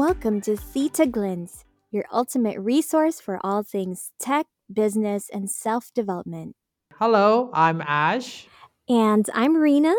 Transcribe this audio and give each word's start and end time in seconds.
Welcome 0.00 0.40
to 0.48 0.56
Theta 0.56 1.04
Glints, 1.04 1.66
your 1.90 2.06
ultimate 2.10 2.58
resource 2.58 3.20
for 3.20 3.38
all 3.44 3.62
things 3.62 4.12
tech, 4.18 4.46
business, 4.72 5.28
and 5.28 5.50
self 5.50 5.92
development. 5.92 6.56
Hello, 6.94 7.50
I'm 7.52 7.82
Ash. 7.82 8.48
And 8.88 9.28
I'm 9.34 9.58
Rena. 9.58 9.94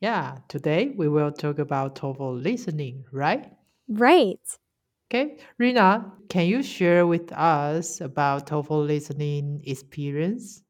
Yeah, 0.00 0.38
today 0.48 0.92
we 0.96 1.08
will 1.08 1.30
talk 1.30 1.60
about 1.60 1.94
TOEFL 1.94 2.42
listening, 2.42 3.04
right? 3.12 3.52
Right. 3.86 4.40
Okay, 5.08 5.38
Rena, 5.56 6.10
can 6.28 6.48
you 6.48 6.60
share 6.64 7.06
with 7.06 7.30
us 7.30 8.00
about 8.00 8.48
TOEFL 8.48 8.88
listening 8.88 9.62
experience? 9.64 10.64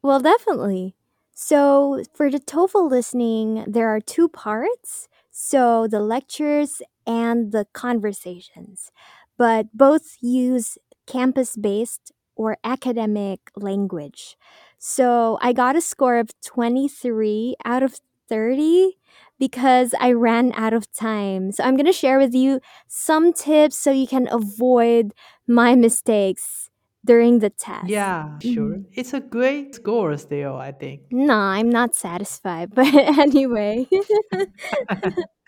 Well, 0.00 0.20
definitely. 0.20 0.94
So, 1.34 2.02
for 2.14 2.30
the 2.30 2.40
TOEFL 2.40 2.90
listening, 2.90 3.64
there 3.66 3.90
are 3.90 4.00
two 4.00 4.30
parts. 4.30 5.10
So, 5.30 5.86
the 5.86 6.00
lectures 6.00 6.80
and 7.08 7.52
the 7.52 7.66
conversations, 7.74 8.92
but 9.38 9.68
both 9.74 10.16
use 10.22 10.78
campus 11.08 11.56
based 11.56 12.12
or 12.36 12.58
academic 12.64 13.40
language. 13.56 14.36
So, 14.78 15.38
I 15.42 15.52
got 15.54 15.76
a 15.76 15.80
score 15.80 16.18
of 16.18 16.30
23 16.44 17.56
out 17.64 17.82
of 17.82 18.00
30 18.28 18.98
because 19.40 19.94
I 20.00 20.12
ran 20.12 20.52
out 20.54 20.74
of 20.74 20.92
time. 20.92 21.52
So, 21.52 21.64
I'm 21.64 21.76
going 21.76 21.86
to 21.86 21.92
share 21.92 22.18
with 22.18 22.34
you 22.34 22.60
some 22.88 23.32
tips 23.32 23.78
so 23.78 23.90
you 23.90 24.06
can 24.06 24.28
avoid 24.30 25.14
my 25.48 25.74
mistakes 25.74 26.67
during 27.08 27.38
the 27.40 27.50
test. 27.50 27.88
Yeah, 27.88 28.38
sure. 28.40 28.76
Mhm. 28.76 28.84
It's 28.92 29.14
a 29.14 29.20
great 29.20 29.74
score 29.74 30.16
still, 30.18 30.56
I 30.56 30.70
think. 30.72 31.02
No, 31.10 31.34
I'm 31.34 31.70
not 31.70 31.94
satisfied. 31.96 32.70
But 32.76 32.94
anyway. 33.18 33.88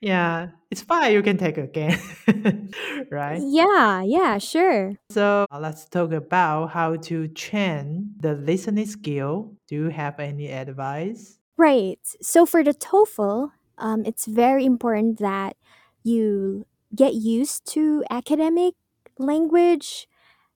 yeah, 0.00 0.48
it's 0.70 0.82
fine. 0.82 1.12
You 1.12 1.22
can 1.22 1.36
take 1.36 1.58
again, 1.58 1.98
right? 3.10 3.42
yeah, 3.44 4.02
yeah, 4.02 4.38
sure. 4.38 4.94
So 5.10 5.46
uh, 5.50 5.58
let's 5.60 5.86
talk 5.88 6.12
about 6.12 6.70
how 6.70 6.96
to 7.10 7.28
train 7.28 8.12
the 8.20 8.34
listening 8.34 8.86
skill. 8.86 9.54
Do 9.68 9.74
you 9.76 9.88
have 9.90 10.18
any 10.20 10.48
advice? 10.48 11.38
Right. 11.56 11.98
So 12.22 12.46
for 12.46 12.62
the 12.62 12.74
TOEFL, 12.74 13.50
um, 13.78 14.02
it's 14.06 14.26
very 14.26 14.64
important 14.64 15.18
that 15.18 15.56
you 16.02 16.66
get 16.94 17.14
used 17.14 17.66
to 17.74 18.04
academic 18.10 18.74
language. 19.18 20.06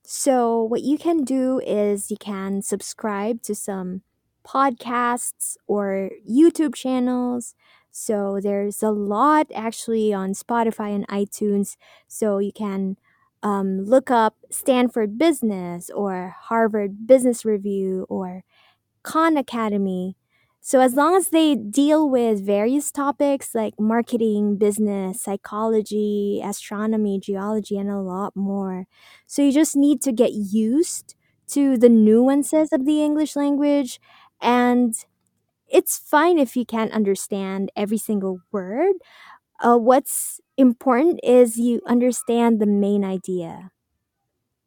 So 0.03 0.61
what 0.61 0.81
you 0.81 0.97
can 0.97 1.23
do 1.23 1.59
is 1.65 2.11
you 2.11 2.17
can 2.17 2.61
subscribe 2.61 3.41
to 3.43 3.55
some 3.55 4.01
podcasts 4.45 5.55
or 5.65 6.09
YouTube 6.29 6.75
channels. 6.75 7.55
So 7.91 8.39
there's 8.41 8.83
a 8.83 8.91
lot 8.91 9.47
actually 9.55 10.13
on 10.13 10.33
Spotify 10.33 10.93
and 10.93 11.07
iTunes. 11.07 11.77
So 12.07 12.39
you 12.39 12.51
can 12.51 12.97
um, 13.43 13.85
look 13.85 14.11
up 14.11 14.35
Stanford 14.49 15.17
Business 15.17 15.89
or 15.89 16.35
Harvard 16.37 17.07
Business 17.07 17.45
Review 17.45 18.05
or 18.09 18.43
Khan 19.03 19.37
Academy. 19.37 20.17
So, 20.65 20.79
as 20.79 20.95
long 20.95 21.15
as 21.17 21.27
they 21.29 21.55
deal 21.55 22.09
with 22.09 22.45
various 22.45 22.89
topics 22.91 23.53
like 23.53 23.73
marketing, 23.79 24.55
business, 24.57 25.21
psychology, 25.21 26.41
astronomy, 26.43 27.19
geology, 27.19 27.77
and 27.77 27.89
a 27.89 27.99
lot 27.99 28.33
more. 28.35 28.85
So, 29.27 29.41
you 29.41 29.51
just 29.51 29.75
need 29.75 30.01
to 30.03 30.13
get 30.13 30.31
used 30.31 31.15
to 31.49 31.77
the 31.77 31.89
nuances 31.89 32.69
of 32.71 32.85
the 32.85 33.03
English 33.03 33.35
language. 33.35 33.99
And 34.41 34.95
it's 35.69 35.97
fine 35.99 36.39
if 36.39 36.55
you 36.57 36.65
can't 36.65 36.93
understand 36.93 37.71
every 37.75 37.97
single 37.99 38.39
word. 38.51 38.93
Uh, 39.61 39.77
what's 39.77 40.41
important 40.57 41.19
is 41.23 41.57
you 41.57 41.81
understand 41.87 42.59
the 42.61 42.67
main 42.67 43.05
idea. 43.05 43.71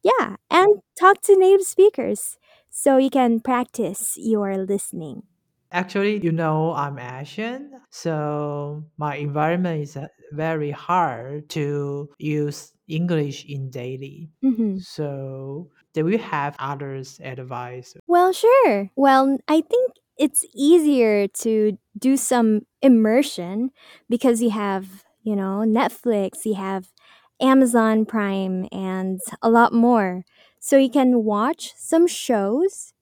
Yeah, 0.03 0.37
and 0.51 0.81
talk 0.99 1.21
to 1.23 1.37
native 1.37 1.67
speakers 1.67 2.39
so 2.71 2.97
you 2.97 3.11
can 3.11 3.41
practice 3.41 4.15
your 4.17 4.57
listening. 4.59 5.25
Actually, 5.73 6.23
you 6.23 6.33
know, 6.33 6.73
I'm 6.73 6.99
Asian, 6.99 7.81
so 7.91 8.85
my 8.97 9.17
environment 9.17 9.83
is 9.83 9.97
uh, 9.97 10.09
very 10.33 10.71
hard 10.71 11.49
to 11.51 12.09
use 12.19 12.73
English 12.89 13.45
in 13.47 13.71
daily. 13.71 14.31
hmm 14.43 14.79
So, 14.79 15.71
do 15.93 16.05
we 16.05 16.19
have 16.19 16.55
others' 16.59 17.19
advice? 17.23 17.95
Well, 18.07 18.33
sure. 18.33 18.91
Well, 18.97 19.39
I 19.49 19.61
think 19.63 19.93
it's 20.19 20.45
easier 20.55 21.27
to 21.43 21.79
do 21.99 22.17
some 22.17 22.63
immersion 22.83 23.71
because 24.09 24.41
you 24.41 24.51
have, 24.51 25.05
you 25.23 25.35
know, 25.37 25.65
Netflix, 25.67 26.45
you 26.45 26.55
have 26.55 26.93
Amazon 27.41 28.07
Prime, 28.07 28.67
and 28.73 29.21
a 29.43 29.51
lot 29.51 29.73
more. 29.73 30.25
So 30.61 30.77
you 30.79 30.91
can 30.91 31.25
watch 31.25 31.73
some 31.77 32.07
shows. 32.07 32.93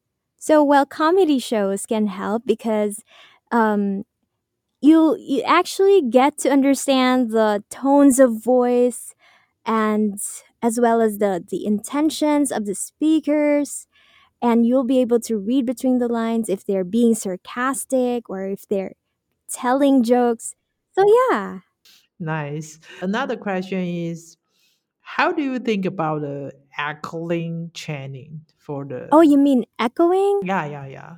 So, 0.45 0.63
well, 0.63 0.85
comedy 0.85 1.39
shows 1.39 1.87
can 1.87 2.07
help 2.07 2.43
because 2.45 3.03
um, 3.51 4.05
you 4.81 5.17
you 5.19 5.43
actually 5.43 6.03
get 6.03 6.39
to 6.39 6.51
understand 6.51 7.31
the 7.31 7.65
tones 7.71 8.19
of 8.21 8.43
voice 8.45 9.15
and 9.67 10.19
as 10.63 10.81
well 10.81 11.01
as 11.01 11.19
the 11.19 11.45
the 11.49 11.67
intentions 11.67 12.53
of 12.53 12.67
the 12.67 12.75
speakers 12.75 13.87
and 14.43 14.67
you'll 14.67 14.85
be 14.85 15.01
able 15.01 15.21
to 15.21 15.39
read 15.39 15.67
between 15.67 15.99
the 15.99 16.09
lines 16.09 16.49
if 16.49 16.65
they're 16.67 16.85
being 16.99 17.15
sarcastic 17.15 18.31
or 18.31 18.47
if 18.47 18.69
they're 18.69 18.95
telling 19.49 20.03
jokes 20.03 20.55
so 20.95 21.05
yeah 21.31 21.61
Nice. 22.19 22.79
Another 23.01 23.37
question 23.37 23.81
is 23.81 24.37
how 25.01 25.33
do 25.33 25.43
you 25.43 25.59
think 25.59 25.85
about 25.87 26.23
the 26.23 26.53
echoing 26.79 27.71
training 27.75 28.43
for 28.59 28.85
the 28.85 29.09
oh 29.13 29.21
you 29.21 29.39
mean 29.39 29.65
echoing 29.79 30.41
Yeah, 30.45 30.65
yeah, 30.67 30.87
yeah. 30.87 31.13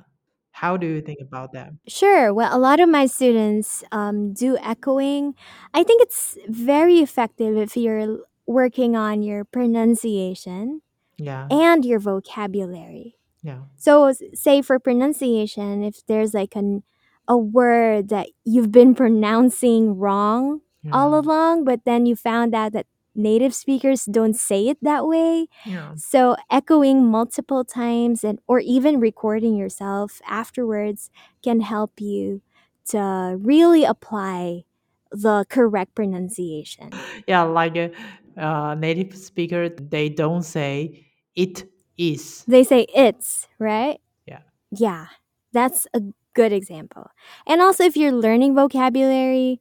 How 0.51 0.75
do 0.75 0.87
you 0.87 1.01
think 1.01 1.19
about 1.21 1.53
that? 1.53 1.69
Sure. 1.87 2.33
Well, 2.33 2.49
a 2.49 2.57
lot 2.57 2.79
of 2.79 2.89
my 2.89 3.05
students 3.05 3.83
um, 3.91 4.33
do 4.33 4.57
echoing. 4.57 5.35
I 5.73 5.83
think 5.83 6.01
it's 6.01 6.35
very 6.49 6.97
effective 6.97 7.55
if 7.57 7.77
you're 7.77 8.25
working 8.47 8.95
on 8.95 9.21
your 9.21 9.45
pronunciation 9.45 10.81
Yeah, 11.17 11.47
and 11.51 11.85
your 11.85 11.99
vocabulary. 11.99 13.17
yeah, 13.43 13.69
So, 13.77 14.13
say 14.33 14.61
for 14.63 14.79
pronunciation, 14.79 15.83
if 15.83 16.05
there's 16.07 16.33
like 16.33 16.55
an 16.55 16.81
a 17.27 17.37
word 17.37 18.09
that 18.09 18.29
you've 18.45 18.71
been 18.71 18.95
pronouncing 19.03 19.97
wrong 19.97 20.61
all 20.91 21.19
along, 21.19 21.65
but 21.65 21.83
then 21.85 22.05
you 22.05 22.15
found 22.15 22.55
out 22.55 22.71
that 22.73 22.87
native 23.17 23.53
speakers 23.53 24.05
don't 24.05 24.35
say 24.35 24.67
it 24.67 24.77
that 24.81 25.07
way. 25.07 25.47
yeah. 25.65 25.93
So, 25.95 26.35
echoing 26.49 27.05
multiple 27.05 27.65
times 27.65 28.23
and 28.23 28.39
or 28.47 28.59
even 28.59 28.99
recording 28.99 29.55
yourself 29.55 30.21
afterwards 30.27 31.09
can 31.43 31.61
help 31.61 31.99
you 31.99 32.41
to 32.89 33.37
really 33.39 33.83
apply 33.83 34.63
the 35.11 35.45
correct 35.49 35.95
pronunciation. 35.95 36.91
Yeah, 37.27 37.43
like 37.43 37.75
a 37.75 37.91
uh, 38.37 38.75
native 38.75 39.15
speaker, 39.17 39.69
they 39.69 40.09
don't 40.09 40.43
say 40.43 41.07
it 41.35 41.65
is. 41.97 42.45
They 42.47 42.63
say 42.63 42.85
it's, 42.95 43.47
right? 43.59 43.99
Yeah, 44.25 44.41
Yeah, 44.71 45.07
that's 45.51 45.87
a 45.93 46.01
good 46.33 46.53
example. 46.53 47.09
And 47.45 47.61
also, 47.61 47.83
if 47.83 47.97
you're 47.97 48.13
learning 48.13 48.55
vocabulary, 48.55 49.59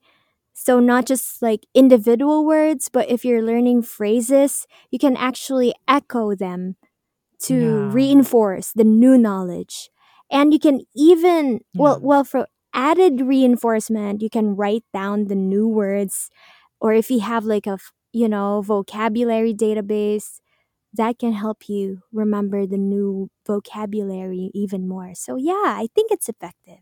so 0.59 0.81
not 0.81 1.07
just 1.07 1.43
like 1.43 1.67
individual 1.75 2.47
words, 2.47 2.89
but 2.91 3.11
if 3.11 3.25
you're 3.25 3.43
learning 3.43 3.83
phrases, 3.83 4.67
you 4.91 4.99
can 4.99 5.17
actually 5.17 5.75
echo 5.87 6.35
them 6.35 6.77
to 7.41 7.55
yeah, 7.55 7.93
reinforce 7.93 8.73
the 8.73 8.85
new 8.85 9.19
knowledge. 9.19 9.91
And 10.31 10.53
you 10.53 10.59
can 10.59 10.83
even, 10.97 11.61
well, 11.77 11.99
yeah. 12.01 12.07
well, 12.07 12.25
for 12.25 12.47
added 12.75 13.21
reinforcement, 13.23 14.23
you 14.23 14.31
can 14.31 14.57
write 14.57 14.85
down 14.93 15.27
the 15.27 15.35
new 15.37 15.69
words, 15.69 16.31
or 16.81 16.93
if 16.95 17.11
you 17.11 17.21
have 17.21 17.45
like 17.45 17.67
a, 17.67 17.79
you 18.13 18.29
know, 18.29 18.63
vocabulary 18.63 19.55
database, 19.55 20.41
that 20.95 21.19
can 21.19 21.33
help 21.35 21.69
you 21.69 22.01
remember 22.13 22.67
the 22.67 22.79
new 22.79 23.29
vocabulary 23.47 24.51
even 24.55 24.89
more. 24.89 25.15
So, 25.15 25.37
yeah, 25.37 25.77
I 25.79 25.89
think 25.95 26.11
it's 26.13 26.29
effective. 26.29 26.81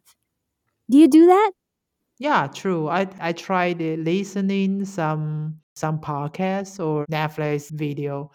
Do 0.90 0.98
you 0.98 1.08
do 1.08 1.26
that? 1.26 1.52
Yeah, 2.18 2.46
true. 2.46 2.88
I 2.88 3.08
I 3.20 3.32
tried 3.32 3.80
listening 3.80 4.84
some 4.84 5.60
some 5.74 5.98
podcasts 5.98 6.78
or 6.78 7.06
Netflix 7.10 7.70
video, 7.70 8.30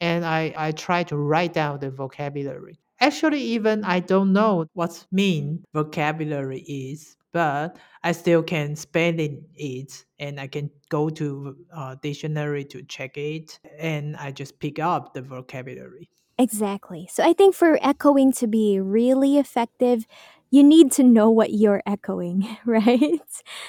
and 0.00 0.24
I 0.24 0.52
I 0.56 0.72
try 0.72 1.02
to 1.04 1.16
write 1.16 1.54
down 1.54 1.80
the 1.80 1.90
vocabulary. 1.90 2.78
Actually, 3.00 3.40
even 3.40 3.84
I 3.84 4.00
don't 4.00 4.32
know 4.32 4.66
what 4.74 5.06
mean 5.10 5.64
vocabulary 5.72 6.60
is, 6.60 7.16
but 7.32 7.78
I 8.04 8.12
still 8.12 8.42
can 8.42 8.76
in 8.94 9.44
it, 9.54 10.04
and 10.18 10.38
I 10.38 10.46
can 10.46 10.70
go 10.90 11.08
to 11.10 11.56
uh, 11.74 11.96
dictionary 12.02 12.64
to 12.66 12.82
check 12.82 13.16
it, 13.16 13.58
and 13.78 14.16
I 14.16 14.30
just 14.30 14.60
pick 14.60 14.78
up 14.78 15.14
the 15.14 15.22
vocabulary. 15.22 16.10
Exactly. 16.38 17.08
So 17.10 17.22
I 17.22 17.32
think 17.32 17.54
for 17.54 17.78
echoing 17.82 18.32
to 18.32 18.46
be 18.46 18.80
really 18.80 19.38
effective, 19.38 20.06
you 20.52 20.64
need 20.64 20.92
to 20.94 21.04
know 21.04 21.30
what 21.30 21.52
you're 21.54 21.82
echoing, 21.86 22.58
right? 22.66 23.20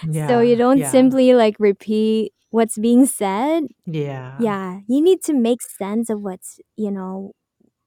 Yeah, 0.02 0.30
So 0.30 0.42
you 0.42 0.56
don't 0.58 0.80
yeah, 0.80 0.92
simply 0.92 1.34
like 1.34 1.56
repeat 1.60 2.34
what's 2.52 2.78
being 2.78 3.08
said. 3.08 3.66
Yeah. 3.86 4.40
Yeah, 4.40 4.82
you 4.88 5.02
need 5.02 5.24
to 5.26 5.34
make 5.34 5.62
sense 5.62 6.10
of 6.10 6.22
what's, 6.22 6.60
you 6.78 6.92
know, 6.92 7.34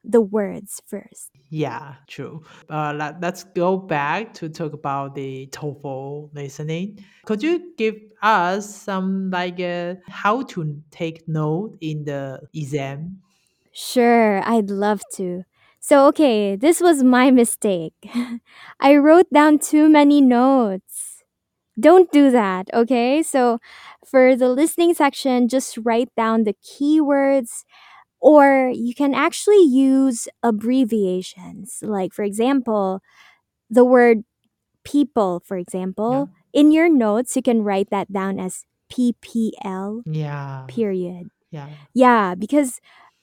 the 0.04 0.20
words 0.22 0.82
first. 0.87 1.31
Yeah, 1.48 1.96
true. 2.08 2.43
Uh, 2.69 2.93
let, 2.96 3.20
let's 3.20 3.44
go 3.44 3.76
back 3.76 4.34
to 4.34 4.48
talk 4.48 4.72
about 4.72 5.14
the 5.14 5.46
TOEFL 5.48 6.34
listening. 6.34 7.04
Could 7.25 7.43
you 7.43 7.72
give 7.76 7.94
us 8.20 8.75
some 8.82 9.31
like 9.31 9.60
uh, 9.60 9.94
how 10.08 10.43
to 10.43 10.82
take 10.90 11.28
note 11.28 11.78
in 11.81 12.04
the 12.04 12.40
exam? 12.52 13.22
Sure, 13.72 14.40
I'd 14.44 14.70
love 14.70 15.02
to. 15.14 15.44
So, 15.81 16.06
okay, 16.08 16.56
this 16.56 16.81
was 16.81 17.02
my 17.02 17.31
mistake. 17.31 17.94
I 18.81 18.96
wrote 18.96 19.31
down 19.32 19.58
too 19.58 19.88
many 19.88 20.20
notes. 20.20 21.23
Don't 21.78 22.11
do 22.12 22.31
that, 22.31 22.69
okay? 22.75 23.23
So, 23.23 23.58
for 24.06 24.37
the 24.37 24.49
listening 24.49 24.94
section, 24.94 25.49
just 25.49 25.78
write 25.84 26.08
down 26.17 26.44
the 26.44 26.55
keywords, 26.64 27.64
or 28.20 28.70
you 28.75 28.94
can 28.94 29.14
actually 29.14 29.62
use 29.64 30.28
abbreviations. 30.43 31.79
Like, 31.82 32.12
for 32.12 32.25
example, 32.25 33.00
the 33.70 33.84
word 33.84 34.25
people, 34.84 35.40
for 35.44 35.56
Yeah, 36.06 36.25
example, 36.25 36.31
in 36.52 36.72
your 36.72 36.88
notes, 36.88 37.37
you 37.37 37.43
can 37.43 37.62
write 37.62 37.90
that 37.90 38.12
down 38.12 38.38
as 38.38 38.64
PPL, 38.90 40.02
yeah, 40.05 40.69
period. 40.69 41.29
yeah, 41.50 41.69
Yeah, 41.94 42.34
because 42.34 42.81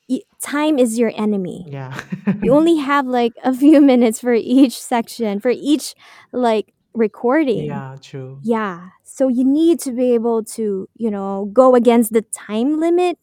y- 0.09 0.21
time 0.41 0.77
is 0.79 0.97
your 1.00 1.11
enemy. 1.15 1.65
yeah, 1.69 1.94
You 2.41 2.53
only 2.53 2.77
have 2.91 3.05
like 3.07 3.33
a 3.44 3.53
few 3.53 3.81
minutes 3.81 4.19
for 4.19 4.33
each 4.33 4.79
section, 4.81 5.39
for 5.39 5.51
each 5.51 5.95
like 6.31 6.73
recording. 6.94 7.67
yeah, 7.67 7.95
true. 8.01 8.39
Yeah. 8.44 8.89
So 9.03 9.27
you 9.27 9.44
need 9.44 9.79
to 9.81 9.91
be 9.91 10.13
able 10.13 10.44
to, 10.57 10.89
you 10.95 11.11
know, 11.11 11.50
go 11.53 11.75
against 11.75 12.13
the 12.13 12.23
time 12.33 12.79
limit 12.79 13.17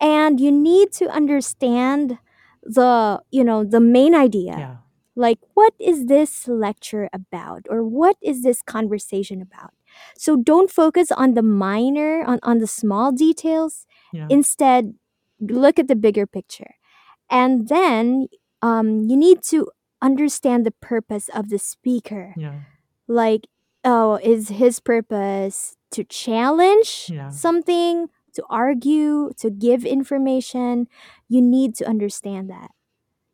and 0.00 0.40
you 0.40 0.50
need 0.52 0.92
to 0.92 1.08
understand 1.08 2.18
the, 2.62 3.20
you 3.30 3.44
know, 3.44 3.64
the 3.64 3.80
main 3.80 4.14
idea. 4.14 4.54
Yeah, 4.58 4.76
Like 5.16 5.38
what 5.54 5.74
is 5.80 6.06
this 6.06 6.46
lecture 6.48 7.08
about 7.12 7.66
or 7.68 7.84
what 7.84 8.16
is 8.22 8.42
this 8.42 8.62
conversation 8.62 9.42
about? 9.42 9.72
So 10.16 10.36
don't 10.36 10.70
focus 10.70 11.10
on 11.10 11.34
the 11.34 11.42
minor 11.42 12.22
on 12.24 12.38
on 12.42 12.58
the 12.58 12.66
small 12.66 13.10
details. 13.12 13.86
yeah, 14.12 14.26
Instead, 14.28 14.94
look 15.40 15.78
at 15.78 15.88
the 15.88 15.96
bigger 15.96 16.26
picture. 16.26 16.74
And 17.30 17.68
then 17.68 18.28
um, 18.62 19.04
you 19.04 19.16
need 19.16 19.42
to 19.44 19.68
understand 20.00 20.64
the 20.64 20.70
purpose 20.70 21.28
of 21.34 21.48
the 21.50 21.58
speaker. 21.58 22.34
yeah, 22.36 22.60
Like, 23.06 23.46
oh, 23.84 24.16
is 24.22 24.48
his 24.48 24.80
purpose 24.80 25.76
to 25.92 26.04
challenge 26.04 27.06
yeah, 27.08 27.30
something, 27.30 28.08
to 28.34 28.44
argue, 28.48 29.30
to 29.38 29.50
give 29.50 29.84
information? 29.84 30.88
You 31.28 31.42
need 31.42 31.74
to 31.76 31.88
understand 31.88 32.50
that. 32.50 32.70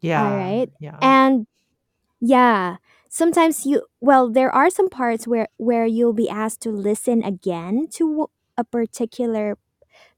Yeah, 0.01 0.23
All 0.25 0.37
right. 0.37 0.71
yeah, 0.81 0.99
And 1.01 1.47
yeah, 2.21 2.77
sometimes 3.09 3.67
you, 3.67 3.87
well, 4.01 4.31
there 4.31 4.51
are 4.51 4.71
some 4.71 4.89
parts 4.89 5.27
where, 5.27 5.49
where 5.57 5.87
you'll 5.87 6.13
be 6.13 6.29
asked 6.29 6.61
to 6.63 6.71
listen 6.71 7.23
again 7.23 7.89
to 7.93 8.29
a 8.57 8.65
particular 8.65 9.57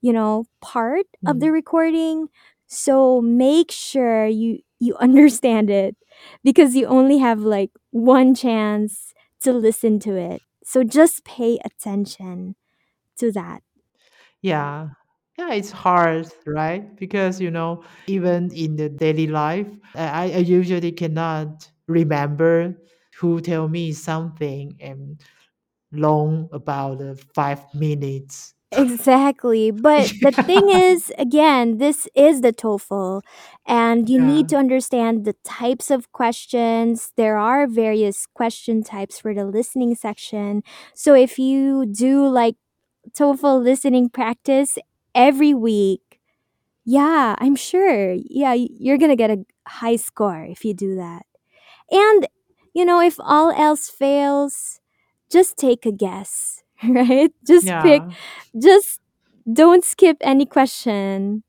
you 0.01 0.13
know 0.13 0.45
part 0.61 1.07
of 1.27 1.41
the 1.41 1.51
mm, 1.51 1.53
recording 1.53 2.29
so 2.67 3.21
make 3.21 3.71
sure 3.71 4.27
you 4.27 4.59
you 4.79 4.97
understand 5.01 5.71
it 5.71 5.97
because 6.45 6.75
you 6.77 6.87
only 6.87 7.19
have 7.19 7.41
like 7.41 7.71
one 7.91 8.35
chance 8.35 9.13
to 9.41 9.53
listen 9.53 9.99
to 10.01 10.17
it 10.17 10.43
so 10.65 10.83
just 10.83 11.25
pay 11.25 11.59
attention 11.65 12.57
to 13.17 13.33
that 13.33 13.63
yeah. 14.43 14.89
Yeah, 15.39 15.53
it's 15.53 15.71
hard, 15.71 16.29
right? 16.47 16.97
Because 16.97 17.41
you 17.41 17.51
know, 17.51 17.85
even 18.07 18.51
in 18.55 18.77
the 18.77 18.89
daily 18.89 19.27
life, 19.27 19.69
I, 19.95 20.33
I 20.33 20.39
usually 20.39 20.93
cannot 20.93 21.71
remember 21.89 22.75
who 23.19 23.41
tell 23.43 23.69
me 23.69 23.93
something 23.93 24.77
and 24.81 25.21
long 25.93 26.49
about 26.53 27.03
uh, 27.03 27.17
five 27.35 27.63
minutes. 27.75 28.56
Exactly 28.73 29.71
but 29.87 30.13
the 30.23 30.33
thing 30.33 30.69
is 30.71 31.13
again 31.19 31.79
this 31.79 32.09
is 32.15 32.41
the 32.41 32.53
TOEFL 32.53 33.23
and 33.67 34.09
you 34.09 34.19
yeah, 34.19 34.27
need 34.27 34.49
to 34.49 34.57
understand 34.57 35.25
the 35.25 35.35
types 35.45 35.91
of 35.91 36.11
questions 36.13 37.13
there 37.17 37.39
are 37.39 37.67
various 37.67 38.27
question 38.27 38.83
types 38.83 39.21
for 39.21 39.33
the 39.35 39.45
listening 39.45 39.95
section 39.95 40.63
so 40.95 41.15
if 41.15 41.39
you 41.39 41.87
do 41.87 42.27
like 42.27 42.57
TOEFL 43.15 43.63
listening 43.63 44.11
practice 44.11 44.79
every 45.15 45.55
week. 45.55 46.21
Yeah, 46.85 47.35
I'm 47.39 47.57
sure. 47.57 48.13
Yeah, 48.13 48.55
you're 48.55 48.99
going 48.99 49.11
to 49.11 49.17
get 49.17 49.31
a 49.31 49.45
high 49.67 49.97
score 49.97 50.45
if 50.45 50.65
you 50.65 50.75
do 50.75 50.97
that. 50.97 51.27
And, 51.91 52.29
you 52.75 52.85
know, 52.85 53.01
if 53.01 53.17
all 53.21 53.51
else 53.51 53.89
fails, 53.91 54.81
just 55.31 55.57
take 55.57 55.87
a 55.87 55.93
guess, 55.93 56.56
right? 56.89 57.33
Just 57.47 57.67
pick, 57.81 58.03
just 58.61 59.01
don't 59.53 59.85
skip 59.85 60.17
any 60.21 60.47
question. 60.47 61.43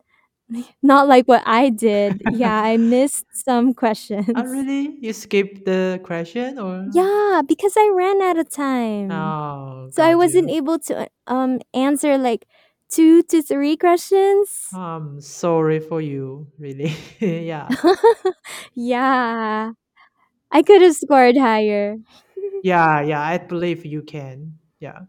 Not 0.83 1.07
like 1.07 1.27
what 1.27 1.43
I 1.45 1.69
did. 1.69 2.21
Yeah, 2.25 2.61
I 2.61 2.77
missed 2.77 3.25
some 3.33 3.69
Oh, 3.69 3.73
questions. 3.73 4.37
really? 4.43 4.97
You 5.01 5.13
skipped 5.13 5.65
the 5.65 5.99
question 6.03 6.59
or? 6.59 6.87
Yeah, 6.93 7.41
because 7.47 7.73
I 7.77 7.91
ran 7.93 8.21
out 8.21 8.37
of 8.37 8.49
time. 8.49 9.11
Oh, 9.11 9.89
So 9.91 10.03
I 10.03 10.11
got 10.11 10.17
wasn't 10.17 10.49
you. 10.49 10.57
able 10.57 10.79
to 10.79 11.07
um 11.27 11.59
answer 11.73 12.17
like 12.17 12.45
two 12.89 13.23
to 13.23 13.41
three 13.41 13.75
questions. 13.77 14.67
I'm 14.73 15.19
sorry 15.21 15.79
for 15.79 16.01
you, 16.01 16.47
really. 16.59 16.93
yeah. 17.19 17.67
yeah, 18.75 19.71
I 20.51 20.63
could 20.63 20.81
have 20.81 20.95
scored 20.95 21.37
higher. 21.37 21.97
Yeah, 22.63 23.01
yeah, 23.01 23.21
I 23.21 23.37
believe 23.37 23.85
you 23.85 24.01
can. 24.01 24.57
Yeah. 24.79 25.01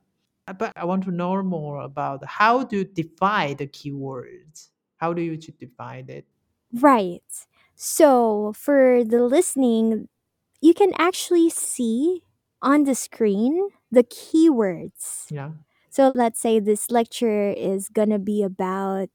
Uh, 0.49 0.53
But 0.55 0.73
I 0.77 0.85
want 0.85 1.05
to 1.05 1.11
know 1.13 1.43
more 1.43 1.83
about 1.83 2.25
how 2.25 2.65
to 2.65 2.85
define 2.85 3.57
the 3.57 3.67
keywords. 3.67 4.69
How 4.97 5.13
do 5.13 5.23
you 5.23 5.37
to 5.37 5.53
define 5.53 6.09
it? 6.09 6.27
Right. 6.73 7.23
So 7.77 8.53
for 8.55 9.05
the 9.05 9.23
listening, 9.23 10.09
you 10.61 10.75
can 10.75 10.93
actually 10.99 11.51
see 11.51 12.23
on 12.63 12.85
the 12.85 12.95
screen 12.95 13.71
the 13.91 14.05
keywords. 14.05 15.31
Yeah. 15.31 15.53
So 15.91 16.13
let's 16.15 16.41
say 16.41 16.61
this 16.61 16.91
lecture 16.91 17.51
is 17.51 17.89
gonna 17.89 18.19
be 18.19 18.43
about, 18.43 19.11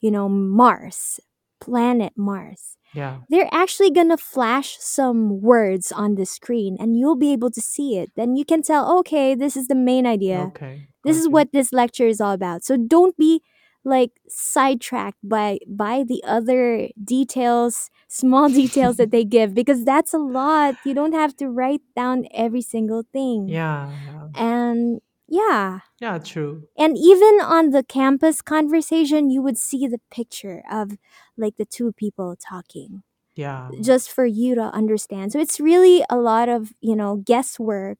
you 0.00 0.10
know, 0.10 0.28
Mars, 0.28 1.20
planet 1.60 2.12
Mars. 2.16 2.76
Yeah. 2.94 3.18
they're 3.30 3.48
actually 3.52 3.90
gonna 3.90 4.16
flash 4.16 4.76
some 4.78 5.40
words 5.40 5.92
on 5.92 6.14
the 6.16 6.26
screen 6.26 6.76
and 6.78 6.96
you'll 6.96 7.16
be 7.16 7.32
able 7.32 7.50
to 7.50 7.60
see 7.60 7.96
it. 7.96 8.12
Then 8.16 8.36
you 8.36 8.44
can 8.44 8.62
tell, 8.62 8.98
okay, 8.98 9.34
this 9.34 9.56
is 9.56 9.66
the 9.68 9.74
main 9.74 10.06
idea. 10.06 10.50
Okay. 10.54 10.88
This 11.04 11.16
is 11.16 11.28
what 11.28 11.52
this 11.52 11.72
lecture 11.72 12.06
is 12.06 12.20
all 12.20 12.32
about. 12.32 12.64
So 12.64 12.76
don't 12.76 13.16
be 13.16 13.40
like 13.84 14.10
sidetracked 14.28 15.18
by 15.24 15.58
by 15.66 16.04
the 16.06 16.22
other 16.24 16.88
details, 17.02 17.90
small 18.08 18.48
details 18.62 18.96
that 18.98 19.10
they 19.10 19.24
give 19.24 19.54
because 19.54 19.84
that's 19.84 20.14
a 20.14 20.18
lot. 20.18 20.76
You 20.84 20.94
don't 20.94 21.14
have 21.14 21.36
to 21.38 21.48
write 21.48 21.80
down 21.96 22.26
every 22.32 22.62
single 22.62 23.02
thing. 23.12 23.48
Yeah. 23.48 23.90
Yeah. 24.06 24.28
And 24.36 25.00
yeah, 25.32 25.80
Yeah, 26.00 26.18
true. 26.18 26.68
and 26.76 26.96
even 26.96 27.40
on 27.42 27.70
the 27.70 27.82
campus 27.82 28.40
conversation, 28.42 29.30
you 29.30 29.42
would 29.42 29.58
see 29.58 29.86
the 29.86 30.00
picture 30.10 30.62
of 30.70 30.92
like 31.36 31.56
the 31.56 31.66
two 31.66 31.92
people 31.92 32.36
talking 32.36 33.02
Yeah. 33.34 33.70
just 33.82 34.10
for 34.12 34.26
you 34.26 34.54
to 34.54 34.62
understand. 34.62 35.32
So 35.32 35.40
it's 35.40 35.60
really 35.60 36.04
a 36.10 36.16
lot 36.16 36.48
of, 36.48 36.72
you 36.80 36.96
know, 36.96 37.16
guesswork. 37.16 37.98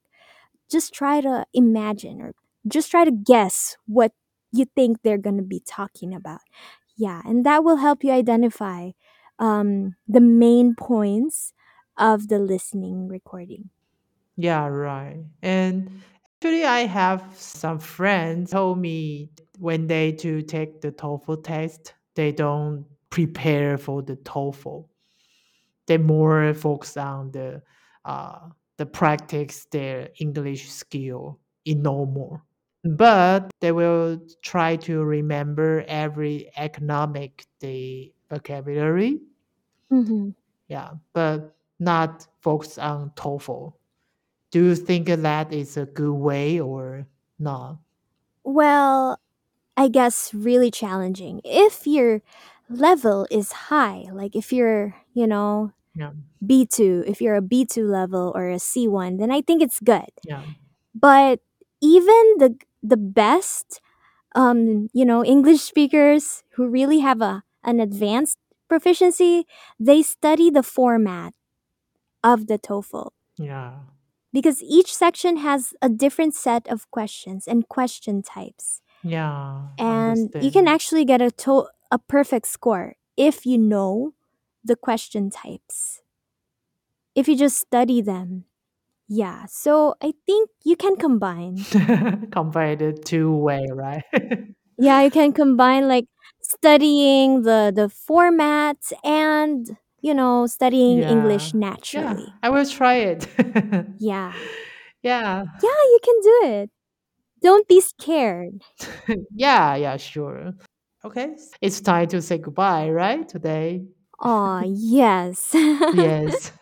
Just 0.70 0.94
try 0.94 1.20
to 1.20 1.46
imagine 1.54 2.20
or 2.20 2.34
just 2.68 2.90
try 2.90 3.04
to 3.04 3.12
guess 3.12 3.76
what 3.86 4.12
you 4.52 4.66
think 4.76 5.02
they're 5.02 5.18
going 5.18 5.38
to 5.38 5.42
be 5.44 5.60
talking 5.60 6.14
about. 6.14 6.40
Yeah, 6.96 7.22
and 7.24 7.44
that 7.46 7.64
will 7.64 7.76
help 7.78 8.04
you 8.04 8.12
identify 8.12 8.92
um, 9.38 9.96
the 10.08 10.20
main 10.20 10.74
points 10.74 11.52
of 11.98 12.28
the 12.28 12.38
listening 12.38 13.08
recording. 13.08 13.70
Yeah, 14.36 14.66
right. 14.66 15.24
And 15.42 16.02
actually, 16.42 16.64
I 16.64 16.86
have 16.86 17.22
some 17.36 17.78
friends 17.78 18.50
told 18.50 18.78
me 18.78 19.30
when 19.60 19.86
they 19.86 20.10
to 20.12 20.42
take 20.42 20.80
the 20.80 20.90
TOEFL 20.90 21.44
test, 21.44 21.94
they 22.16 22.32
don't 22.32 22.84
prepare 23.10 23.78
for 23.78 24.02
the 24.02 24.16
TOEFL. 24.16 24.88
They 25.86 25.98
more 25.98 26.52
focus 26.54 26.96
on 26.96 27.30
the 27.30 27.62
uh, 28.04 28.48
the 28.76 28.86
practice 28.86 29.66
their 29.70 30.08
English 30.18 30.68
skill 30.68 31.38
in 31.64 31.82
no 31.82 32.06
more. 32.06 32.42
But 32.82 33.50
they 33.60 33.70
will 33.70 34.18
try 34.42 34.74
to 34.76 35.04
remember 35.04 35.84
every 35.86 36.50
economic 36.56 37.44
the 37.60 38.12
vocabulary. 38.28 39.20
hmm 39.90 40.30
Yeah, 40.66 40.90
but 41.12 41.54
not 41.78 42.26
focus 42.40 42.78
on 42.78 43.10
TOEFL. 43.14 43.74
Do 44.52 44.64
you 44.64 44.76
think 44.76 45.08
that 45.08 45.52
is 45.52 45.76
a 45.76 45.86
good 45.86 46.14
way 46.14 46.60
or 46.60 47.06
not? 47.40 47.78
Well, 48.44 49.18
I 49.76 49.88
guess, 49.88 50.34
really 50.34 50.70
challenging. 50.70 51.40
If 51.44 51.86
your 51.86 52.22
level 52.70 53.26
is 53.30 53.52
high, 53.70 54.06
like 54.12 54.36
if 54.36 54.52
you're, 54.52 54.94
you 55.14 55.26
know, 55.26 55.72
Yeah. 55.94 56.12
B2, 56.44 57.04
if 57.06 57.20
you're 57.20 57.36
a 57.36 57.42
B2 57.42 57.84
level 57.86 58.32
or 58.34 58.50
a 58.50 58.58
C1, 58.58 59.18
then 59.18 59.30
I 59.30 59.42
think 59.42 59.62
it's 59.62 59.80
good. 59.80 60.10
Yeah. 60.24 60.42
But 60.94 61.40
even 61.80 62.38
the 62.38 62.56
the 62.82 62.96
best 62.96 63.80
um, 64.34 64.88
you 64.94 65.04
know, 65.04 65.24
English 65.24 65.62
speakers 65.62 66.44
who 66.56 66.68
really 66.68 67.00
have 67.00 67.20
a 67.22 67.44
an 67.64 67.80
advanced 67.80 68.38
proficiency, 68.68 69.46
they 69.80 70.02
study 70.02 70.50
the 70.50 70.62
format 70.62 71.34
of 72.24 72.46
the 72.48 72.58
TOEFL 72.58 73.10
Yeah. 73.38 73.80
Because 74.32 74.62
each 74.62 74.94
section 74.94 75.38
has 75.38 75.74
a 75.82 75.88
different 75.88 76.34
set 76.34 76.66
of 76.68 76.90
questions 76.90 77.46
and 77.46 77.68
question 77.68 78.22
types. 78.22 78.80
Yeah. 79.02 79.68
And 79.78 80.32
you 80.40 80.50
can 80.50 80.68
actually 80.68 81.04
get 81.04 81.20
a 81.20 81.30
to- 81.44 81.68
a 81.90 81.98
perfect 81.98 82.46
score 82.46 82.94
if 83.16 83.44
you 83.44 83.58
know 83.58 84.14
the 84.64 84.76
question 84.76 85.30
types. 85.30 86.00
If 87.14 87.28
you 87.28 87.36
just 87.36 87.58
study 87.58 88.00
them. 88.00 88.44
Yeah, 89.08 89.44
so 89.46 89.94
I 90.00 90.14
think 90.24 90.48
you 90.64 90.76
can 90.76 90.96
combine. 90.96 91.58
Combine 92.32 92.78
the 92.78 92.92
two 92.92 93.34
way, 93.34 93.66
right? 93.70 94.04
Yeah, 94.78 95.02
you 95.02 95.10
can 95.10 95.32
combine 95.32 95.86
like 95.86 96.06
studying 96.40 97.42
the 97.42 97.70
the 97.74 97.86
formats 97.92 98.92
and 99.04 99.76
you 100.02 100.14
know 100.14 100.46
studying 100.46 100.98
yeah. 101.00 101.10
English 101.10 101.54
Yeah. 101.54 101.60
naturally. 101.60 102.28
I 102.42 102.50
will 102.50 102.66
try 102.66 102.96
it. 102.96 103.26
Yeah. 103.98 104.32
yeah. 105.02 105.44
Yeah, 105.62 105.82
you 105.92 105.98
can 106.04 106.16
do 106.22 106.36
it. 106.60 106.70
Don't 107.42 107.66
be 107.68 107.80
scared. 107.80 108.62
yeah. 109.34 109.74
Yeah. 109.76 109.96
Sure. 109.96 110.52
Okay. 111.04 111.34
It's 111.60 111.80
time 111.80 112.08
to 112.08 112.22
say 112.22 112.38
goodbye, 112.38 112.90
right? 112.90 113.28
Today. 113.28 113.84
Aw, 114.20 114.62
yes. 114.66 115.50
Yes. 115.54 116.52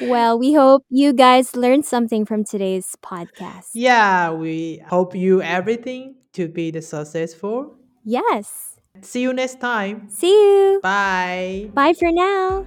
well, 0.00 0.38
we 0.38 0.52
hope 0.54 0.84
you 0.90 1.12
guys 1.12 1.56
learned 1.56 1.84
something 1.84 2.24
from 2.24 2.44
today's 2.44 2.96
podcast. 3.02 3.70
yeah. 3.74 4.30
We 4.30 4.82
hope 4.86 5.14
you 5.14 5.42
everything 5.42 6.16
to 6.34 6.48
be 6.48 6.70
the 6.70 6.82
successful. 6.82 7.76
Yes. 8.04 8.73
See 9.02 9.20
you 9.22 9.32
next 9.32 9.60
time. 9.60 10.08
See 10.10 10.30
you. 10.30 10.80
Bye. 10.82 11.70
Bye 11.74 11.92
for 11.94 12.10
now. 12.10 12.66